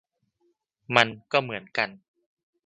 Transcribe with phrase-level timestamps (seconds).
[0.95, 1.89] มันก็เหมือนกัน